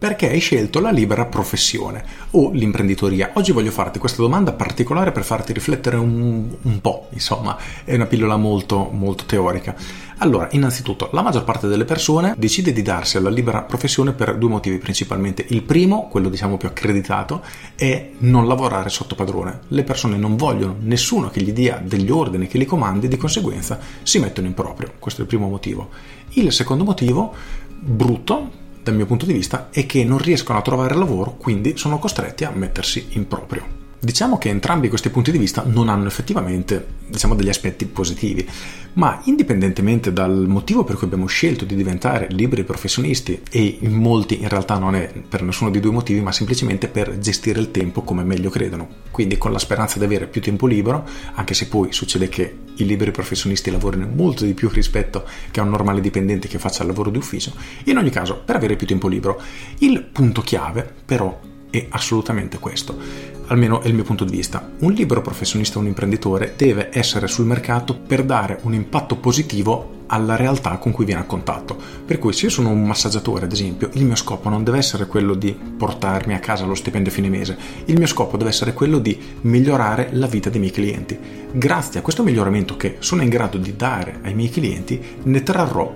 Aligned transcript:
Perché 0.00 0.30
hai 0.30 0.38
scelto 0.38 0.80
la 0.80 0.90
libera 0.90 1.26
professione 1.26 2.02
o 2.30 2.52
l'imprenditoria? 2.52 3.32
Oggi 3.34 3.52
voglio 3.52 3.70
farti 3.70 3.98
questa 3.98 4.22
domanda 4.22 4.54
particolare 4.54 5.12
per 5.12 5.24
farti 5.24 5.52
riflettere 5.52 5.96
un, 5.96 6.48
un, 6.62 6.80
po', 6.80 7.08
insomma, 7.10 7.58
è 7.84 7.96
una 7.96 8.06
pillola 8.06 8.38
molto, 8.38 8.88
molto 8.90 9.24
teorica. 9.26 9.76
Allora, 10.20 10.48
innanzitutto, 10.52 11.10
la 11.12 11.20
maggior 11.20 11.44
parte 11.44 11.66
delle 11.66 11.84
persone 11.84 12.34
decide 12.38 12.72
di 12.72 12.80
darsi 12.80 13.18
alla 13.18 13.28
libera 13.28 13.60
professione 13.60 14.14
per 14.14 14.38
due 14.38 14.48
motivi 14.48 14.78
principalmente. 14.78 15.44
Il 15.50 15.64
primo, 15.64 16.08
quello 16.08 16.30
diciamo 16.30 16.56
più 16.56 16.68
accreditato, 16.68 17.42
è 17.76 18.12
non 18.20 18.48
lavorare 18.48 18.88
sotto 18.88 19.14
padrone. 19.14 19.60
Le 19.68 19.82
persone 19.82 20.16
non 20.16 20.34
vogliono 20.34 20.76
nessuno 20.80 21.28
che 21.28 21.42
gli 21.42 21.52
dia 21.52 21.78
degli 21.84 22.10
ordini, 22.10 22.46
che 22.46 22.56
li 22.56 22.64
comandi, 22.64 23.06
di 23.06 23.18
conseguenza 23.18 23.78
si 24.02 24.18
mettono 24.18 24.46
in 24.46 24.54
proprio. 24.54 24.92
Questo 24.98 25.20
è 25.20 25.24
il 25.24 25.28
primo 25.28 25.46
motivo. 25.46 25.90
Il 26.30 26.50
secondo 26.52 26.84
motivo, 26.84 27.34
brutto, 27.78 28.68
dal 28.82 28.94
mio 28.94 29.06
punto 29.06 29.26
di 29.26 29.32
vista, 29.32 29.68
è 29.70 29.86
che 29.86 30.04
non 30.04 30.18
riescono 30.18 30.58
a 30.58 30.62
trovare 30.62 30.94
lavoro, 30.94 31.36
quindi 31.36 31.76
sono 31.76 31.98
costretti 31.98 32.44
a 32.44 32.50
mettersi 32.50 33.08
in 33.10 33.26
proprio. 33.26 33.79
Diciamo 34.02 34.38
che 34.38 34.48
entrambi 34.48 34.88
questi 34.88 35.10
punti 35.10 35.30
di 35.30 35.36
vista 35.36 35.62
non 35.66 35.90
hanno 35.90 36.06
effettivamente 36.06 36.86
diciamo, 37.06 37.34
degli 37.34 37.50
aspetti 37.50 37.84
positivi, 37.84 38.48
ma 38.94 39.20
indipendentemente 39.24 40.10
dal 40.10 40.46
motivo 40.48 40.84
per 40.84 40.96
cui 40.96 41.04
abbiamo 41.04 41.26
scelto 41.26 41.66
di 41.66 41.76
diventare 41.76 42.26
liberi 42.30 42.64
professionisti, 42.64 43.42
e 43.50 43.76
in 43.80 43.92
molti 43.92 44.40
in 44.40 44.48
realtà 44.48 44.78
non 44.78 44.94
è 44.94 45.12
per 45.28 45.42
nessuno 45.42 45.68
dei 45.68 45.82
due 45.82 45.90
motivi, 45.90 46.22
ma 46.22 46.32
semplicemente 46.32 46.88
per 46.88 47.18
gestire 47.18 47.60
il 47.60 47.70
tempo 47.70 48.00
come 48.00 48.24
meglio 48.24 48.48
credono, 48.48 48.88
quindi 49.10 49.36
con 49.36 49.52
la 49.52 49.58
speranza 49.58 49.98
di 49.98 50.06
avere 50.06 50.28
più 50.28 50.40
tempo 50.40 50.66
libero, 50.66 51.06
anche 51.34 51.52
se 51.52 51.68
poi 51.68 51.92
succede 51.92 52.30
che 52.30 52.56
i 52.76 52.86
liberi 52.86 53.10
professionisti 53.10 53.70
lavorino 53.70 54.08
molto 54.10 54.46
di 54.46 54.54
più 54.54 54.70
rispetto 54.70 55.26
che 55.50 55.60
a 55.60 55.62
un 55.62 55.68
normale 55.68 56.00
dipendente 56.00 56.48
che 56.48 56.58
faccia 56.58 56.82
il 56.82 56.88
lavoro 56.88 57.10
di 57.10 57.18
ufficio, 57.18 57.52
in 57.84 57.98
ogni 57.98 58.10
caso 58.10 58.40
per 58.42 58.56
avere 58.56 58.76
più 58.76 58.86
tempo 58.86 59.08
libero. 59.08 59.38
Il 59.80 60.02
punto 60.04 60.40
chiave 60.40 60.90
però 61.04 61.48
è 61.70 61.86
assolutamente 61.90 62.58
questo 62.58 63.38
almeno 63.50 63.80
è 63.80 63.88
il 63.88 63.94
mio 63.94 64.04
punto 64.04 64.24
di 64.24 64.36
vista. 64.36 64.70
Un 64.80 64.92
libero 64.92 65.22
professionista, 65.22 65.78
un 65.78 65.86
imprenditore, 65.86 66.54
deve 66.56 66.88
essere 66.92 67.26
sul 67.26 67.46
mercato 67.46 67.94
per 67.94 68.24
dare 68.24 68.58
un 68.62 68.74
impatto 68.74 69.16
positivo 69.16 69.98
alla 70.06 70.36
realtà 70.36 70.76
con 70.78 70.92
cui 70.92 71.04
viene 71.04 71.20
a 71.20 71.24
contatto. 71.24 71.76
Per 72.04 72.18
cui 72.18 72.32
se 72.32 72.46
io 72.46 72.50
sono 72.50 72.70
un 72.70 72.84
massaggiatore, 72.84 73.44
ad 73.44 73.52
esempio, 73.52 73.90
il 73.94 74.04
mio 74.04 74.16
scopo 74.16 74.48
non 74.48 74.64
deve 74.64 74.78
essere 74.78 75.06
quello 75.06 75.34
di 75.34 75.52
portarmi 75.52 76.34
a 76.34 76.40
casa 76.40 76.64
lo 76.64 76.74
stipendio 76.74 77.10
a 77.10 77.14
fine 77.14 77.28
mese, 77.28 77.56
il 77.86 77.96
mio 77.96 78.06
scopo 78.06 78.36
deve 78.36 78.50
essere 78.50 78.72
quello 78.72 78.98
di 78.98 79.18
migliorare 79.42 80.10
la 80.12 80.26
vita 80.26 80.50
dei 80.50 80.60
miei 80.60 80.72
clienti. 80.72 81.18
Grazie 81.52 82.00
a 82.00 82.02
questo 82.02 82.22
miglioramento 82.22 82.76
che 82.76 82.96
sono 83.00 83.22
in 83.22 83.28
grado 83.28 83.58
di 83.58 83.76
dare 83.76 84.18
ai 84.22 84.34
miei 84.34 84.50
clienti, 84.50 85.00
ne 85.24 85.42
trarrò 85.42 85.92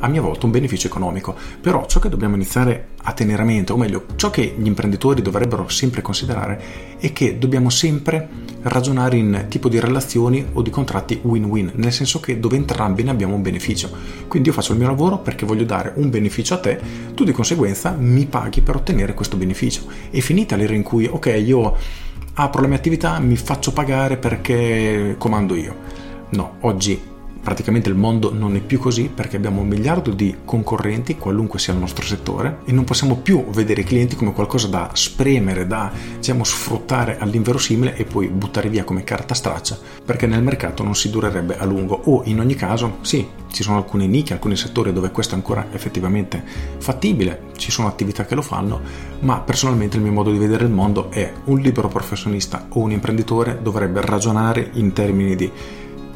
a 0.00 0.08
mia 0.08 0.20
volta 0.20 0.46
un 0.46 0.52
beneficio 0.52 0.86
economico. 0.86 1.34
Però 1.60 1.86
ciò 1.86 2.00
che 2.00 2.08
dobbiamo 2.08 2.34
iniziare 2.34 2.88
a 3.02 3.12
tenere 3.12 3.42
a 3.42 3.44
mente, 3.44 3.72
o 3.72 3.76
meglio, 3.76 4.04
ciò 4.16 4.30
che 4.30 4.54
gli 4.56 4.66
imprenditori 4.66 5.22
dovrebbero 5.22 5.68
sempre 5.68 6.02
considerare, 6.02 6.96
è 6.98 7.12
che 7.12 7.38
dobbiamo 7.38 7.70
sempre 7.70 8.28
ragionare 8.62 9.16
in 9.16 9.46
tipo 9.48 9.68
di 9.68 9.78
relazioni 9.78 10.44
o 10.52 10.62
di 10.62 10.70
contratti 10.70 11.20
win-win, 11.22 11.72
nel 11.74 11.92
senso 11.92 12.20
che 12.20 12.38
dove 12.38 12.56
entrambi 12.56 13.02
ne 13.02 13.10
abbiamo 13.10 13.34
un 13.34 13.42
beneficio. 13.42 13.90
Quindi 14.26 14.48
io 14.48 14.54
faccio 14.54 14.72
il 14.72 14.78
mio 14.78 14.88
lavoro 14.88 15.18
perché 15.18 15.46
voglio 15.46 15.64
dare 15.64 15.92
un 15.96 16.10
beneficio 16.10 16.54
a 16.54 16.58
te, 16.58 16.80
tu 17.14 17.24
di 17.24 17.32
conseguenza 17.32 17.94
mi 17.98 18.26
paghi 18.26 18.60
per 18.60 18.76
ottenere 18.76 19.14
questo 19.14 19.36
beneficio. 19.36 19.82
E 20.10 20.20
finita 20.20 20.56
l'era 20.56 20.74
in 20.74 20.82
cui, 20.82 21.06
ok, 21.06 21.42
io 21.44 21.76
apro 22.34 22.60
la 22.60 22.68
mia 22.68 22.76
attività, 22.76 23.18
mi 23.18 23.36
faccio 23.36 23.72
pagare 23.72 24.16
perché 24.16 25.16
comando 25.18 25.54
io. 25.54 25.76
No, 26.30 26.56
oggi 26.60 27.07
praticamente 27.42 27.88
il 27.88 27.94
mondo 27.94 28.32
non 28.32 28.56
è 28.56 28.60
più 28.60 28.78
così 28.78 29.10
perché 29.12 29.36
abbiamo 29.36 29.60
un 29.60 29.68
miliardo 29.68 30.10
di 30.10 30.36
concorrenti, 30.44 31.16
qualunque 31.16 31.58
sia 31.58 31.72
il 31.72 31.78
nostro 31.78 32.04
settore, 32.04 32.58
e 32.64 32.72
non 32.72 32.84
possiamo 32.84 33.16
più 33.16 33.44
vedere 33.50 33.80
i 33.82 33.84
clienti 33.84 34.16
come 34.16 34.32
qualcosa 34.32 34.68
da 34.68 34.90
spremere, 34.92 35.66
da 35.66 35.90
diciamo, 36.16 36.44
sfruttare 36.44 37.18
all'inverosimile 37.18 37.96
e 37.96 38.04
poi 38.04 38.28
buttare 38.28 38.68
via 38.68 38.84
come 38.84 39.04
carta 39.04 39.34
straccia, 39.34 39.78
perché 40.04 40.26
nel 40.26 40.42
mercato 40.42 40.82
non 40.82 40.94
si 40.94 41.10
durerebbe 41.10 41.56
a 41.56 41.64
lungo. 41.64 42.00
O 42.04 42.22
in 42.24 42.40
ogni 42.40 42.54
caso, 42.54 42.98
sì, 43.00 43.26
ci 43.50 43.62
sono 43.62 43.78
alcune 43.78 44.06
nicchie, 44.06 44.34
alcuni 44.34 44.56
settori 44.56 44.92
dove 44.92 45.10
questo 45.10 45.34
è 45.34 45.36
ancora 45.36 45.68
effettivamente 45.72 46.42
fattibile, 46.78 47.46
ci 47.56 47.70
sono 47.70 47.88
attività 47.88 48.24
che 48.24 48.34
lo 48.34 48.42
fanno, 48.42 48.80
ma 49.20 49.40
personalmente 49.40 49.96
il 49.96 50.02
mio 50.02 50.12
modo 50.12 50.30
di 50.30 50.38
vedere 50.38 50.64
il 50.64 50.70
mondo 50.70 51.10
è 51.10 51.32
un 51.44 51.58
libero 51.58 51.88
professionista 51.88 52.66
o 52.70 52.80
un 52.80 52.92
imprenditore 52.92 53.58
dovrebbe 53.62 54.00
ragionare 54.00 54.70
in 54.74 54.92
termini 54.92 55.34
di 55.34 55.50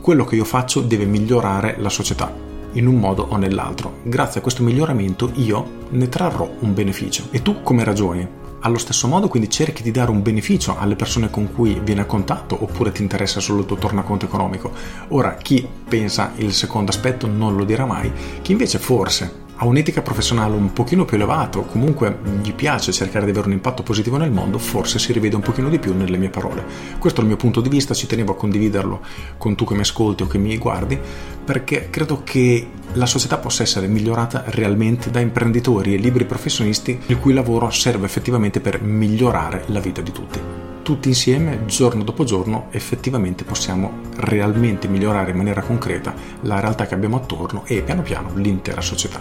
quello 0.03 0.25
che 0.25 0.35
io 0.35 0.45
faccio 0.45 0.81
deve 0.81 1.05
migliorare 1.07 1.77
la 1.79 1.89
società 1.89 2.35
in 2.73 2.87
un 2.87 2.97
modo 2.97 3.27
o 3.31 3.37
nell'altro. 3.37 3.99
Grazie 4.03 4.41
a 4.41 4.43
questo 4.43 4.65
miglioramento 4.65 5.31
io 5.35 5.87
ne 5.91 6.09
trarrò 6.09 6.51
un 6.59 6.75
beneficio. 6.75 7.29
E 7.31 7.41
tu 7.41 7.63
come 7.63 7.85
ragioni? 7.85 8.27
Allo 8.65 8.79
stesso 8.79 9.09
modo 9.09 9.29
quindi 9.29 9.49
cerchi 9.49 9.83
di 9.83 9.91
dare 9.91 10.11
un 10.11 10.23
beneficio 10.23 10.77
alle 10.79 10.97
persone 10.97 11.31
con 11.31 11.53
cui 11.53 11.81
vieni 11.83 12.01
a 12.01 12.05
contatto 12.05 12.57
oppure 12.61 12.93
ti 12.93 13.03
interessa 13.03 13.41
solo 13.41 13.61
il 13.61 13.67
tuo 13.67 13.77
tornaconto 13.77 14.27
economico? 14.27 14.73
Ora, 15.09 15.35
chi 15.35 15.67
pensa 15.89 16.33
il 16.37 16.53
secondo 16.53 16.91
aspetto 16.91 17.27
non 17.27 17.57
lo 17.57 17.65
dirà 17.65 17.87
mai, 17.87 18.13
chi 18.43 18.53
invece 18.53 18.79
forse 18.79 19.42
ha 19.63 19.65
un'etica 19.65 20.03
professionale 20.03 20.57
un 20.57 20.73
pochino 20.73 21.05
più 21.05 21.17
elevata 21.17 21.59
o 21.59 21.65
comunque 21.65 22.19
gli 22.43 22.53
piace 22.53 22.91
cercare 22.91 23.27
di 23.27 23.31
avere 23.31 23.47
un 23.47 23.53
impatto 23.53 23.85
positivo 23.85 24.17
nel 24.17 24.33
mondo, 24.33 24.59
forse 24.59 24.99
si 24.99 25.13
rivede 25.13 25.37
un 25.37 25.43
pochino 25.43 25.69
di 25.69 25.79
più 25.79 25.95
nelle 25.97 26.17
mie 26.17 26.31
parole. 26.31 26.65
Questo 26.99 27.21
è 27.21 27.23
il 27.23 27.29
mio 27.29 27.37
punto 27.37 27.61
di 27.61 27.69
vista, 27.69 27.95
ci 27.95 28.09
tenevo 28.09 28.33
a 28.33 28.37
condividerlo 28.37 29.01
con 29.39 29.55
tu 29.55 29.65
che 29.65 29.75
mi 29.75 29.83
ascolti 29.83 30.25
o 30.25 30.27
che 30.27 30.39
mi 30.39 30.59
guardi, 30.59 30.99
perché 31.45 31.91
credo 31.91 32.23
che 32.25 32.67
la 32.95 33.07
società 33.07 33.39
possa 33.39 33.63
essere 33.63 33.87
migliorata 33.87 34.43
realmente 34.47 35.13
da 35.13 35.21
imprenditori 35.21 35.95
e 35.95 35.99
liberi 35.99 36.25
professionisti 36.25 36.99
il 37.07 37.21
cui 37.21 37.33
lavoro 37.33 37.71
serve 37.71 38.07
effettivamente 38.07 38.59
per 38.59 38.83
migliorare 38.83 39.63
la 39.67 39.79
vita 39.79 40.01
di 40.01 40.11
tutti 40.11 40.41
tutti 40.83 41.09
insieme, 41.09 41.65
giorno 41.65 42.03
dopo 42.03 42.25
giorno, 42.25 42.67
effettivamente 42.71 43.45
possiamo 43.45 44.01
realmente 44.17 44.89
migliorare 44.89 45.31
in 45.31 45.37
maniera 45.37 45.63
concreta 45.63 46.15
la 46.43 46.61
realtà 46.61 46.87
che 46.87 46.95
abbiamo 46.95 47.17
attorno 47.17 47.65
e 47.67 47.83
piano 47.83 48.03
piano 48.03 48.33
l'intera 48.35 48.81
società. 48.81 49.21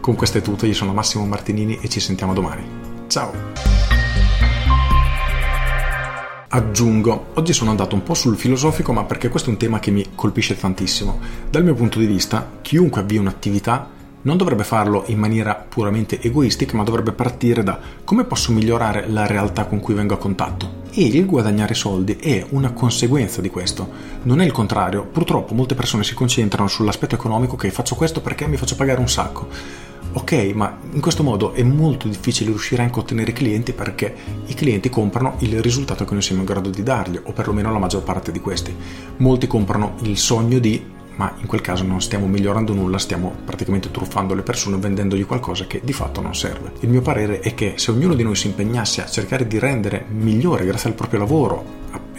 Con 0.00 0.14
questo 0.14 0.38
è 0.38 0.40
tutto, 0.42 0.66
io 0.66 0.74
sono 0.74 0.92
Massimo 0.92 1.26
Martinini 1.26 1.78
e 1.80 1.88
ci 1.88 2.00
sentiamo 2.00 2.32
domani. 2.32 2.64
Ciao! 3.06 3.32
Aggiungo, 6.48 7.28
oggi 7.34 7.52
sono 7.52 7.70
andato 7.70 7.94
un 7.94 8.02
po' 8.02 8.14
sul 8.14 8.36
filosofico, 8.36 8.92
ma 8.92 9.04
perché 9.04 9.28
questo 9.28 9.48
è 9.48 9.52
un 9.52 9.58
tema 9.58 9.78
che 9.78 9.90
mi 9.90 10.06
colpisce 10.14 10.58
tantissimo. 10.58 11.18
Dal 11.48 11.64
mio 11.64 11.74
punto 11.74 11.98
di 11.98 12.06
vista, 12.06 12.58
chiunque 12.60 13.00
avvia 13.00 13.20
un'attività 13.20 13.88
non 14.22 14.36
dovrebbe 14.36 14.64
farlo 14.64 15.04
in 15.06 15.18
maniera 15.18 15.54
puramente 15.54 16.20
egoistica, 16.20 16.76
ma 16.76 16.84
dovrebbe 16.84 17.12
partire 17.12 17.62
da 17.62 17.78
come 18.04 18.24
posso 18.24 18.52
migliorare 18.52 19.08
la 19.08 19.26
realtà 19.26 19.64
con 19.66 19.80
cui 19.80 19.94
vengo 19.94 20.14
a 20.14 20.18
contatto. 20.18 20.80
E 20.90 21.04
il 21.06 21.26
guadagnare 21.26 21.74
soldi 21.74 22.16
è 22.16 22.44
una 22.50 22.72
conseguenza 22.72 23.40
di 23.40 23.50
questo, 23.50 23.88
non 24.22 24.40
è 24.40 24.44
il 24.44 24.52
contrario. 24.52 25.04
Purtroppo 25.04 25.54
molte 25.54 25.74
persone 25.74 26.04
si 26.04 26.14
concentrano 26.14 26.68
sull'aspetto 26.68 27.14
economico 27.14 27.56
che 27.56 27.70
faccio 27.70 27.94
questo 27.94 28.20
perché 28.20 28.46
mi 28.46 28.56
faccio 28.56 28.76
pagare 28.76 29.00
un 29.00 29.08
sacco. 29.08 29.48
Ok, 30.14 30.32
ma 30.54 30.76
in 30.92 31.00
questo 31.00 31.22
modo 31.22 31.54
è 31.54 31.62
molto 31.62 32.06
difficile 32.06 32.50
riuscire 32.50 32.82
anche 32.82 32.98
a 32.98 33.02
ottenere 33.02 33.32
clienti 33.32 33.72
perché 33.72 34.14
i 34.44 34.52
clienti 34.52 34.90
comprano 34.90 35.36
il 35.38 35.62
risultato 35.62 36.04
che 36.04 36.12
noi 36.12 36.22
siamo 36.22 36.42
in 36.42 36.46
grado 36.46 36.68
di 36.68 36.82
dargli, 36.82 37.18
o 37.22 37.32
perlomeno 37.32 37.72
la 37.72 37.78
maggior 37.78 38.02
parte 38.02 38.30
di 38.30 38.38
questi. 38.38 38.76
Molti 39.16 39.46
comprano 39.46 39.94
il 40.02 40.18
sogno 40.18 40.58
di 40.58 40.84
ma 41.22 41.32
in 41.36 41.46
quel 41.46 41.60
caso 41.60 41.84
non 41.84 42.02
stiamo 42.02 42.26
migliorando 42.26 42.74
nulla, 42.74 42.98
stiamo 42.98 43.32
praticamente 43.44 43.92
truffando 43.92 44.34
le 44.34 44.42
persone 44.42 44.76
vendendogli 44.76 45.24
qualcosa 45.24 45.68
che 45.68 45.80
di 45.84 45.92
fatto 45.92 46.20
non 46.20 46.34
serve. 46.34 46.72
Il 46.80 46.88
mio 46.88 47.00
parere 47.00 47.38
è 47.38 47.54
che 47.54 47.74
se 47.76 47.92
ognuno 47.92 48.14
di 48.14 48.24
noi 48.24 48.34
si 48.34 48.48
impegnasse 48.48 49.02
a 49.02 49.06
cercare 49.06 49.46
di 49.46 49.60
rendere 49.60 50.04
migliore 50.08 50.66
grazie 50.66 50.88
al 50.88 50.96
proprio 50.96 51.20
lavoro, 51.20 51.64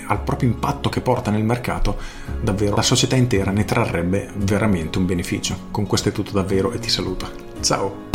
al 0.07 0.21
proprio 0.21 0.47
impatto 0.47 0.87
che 0.87 1.01
porta 1.01 1.31
nel 1.31 1.43
mercato, 1.43 1.97
davvero 2.41 2.77
la 2.77 2.81
società 2.81 3.17
intera 3.17 3.51
ne 3.51 3.65
trarrebbe 3.65 4.31
veramente 4.37 4.97
un 4.99 5.05
beneficio. 5.05 5.67
Con 5.69 5.85
questo 5.85 6.07
è 6.07 6.11
tutto 6.13 6.31
davvero 6.31 6.71
e 6.71 6.79
ti 6.79 6.89
saluto. 6.89 7.29
Ciao! 7.59 8.12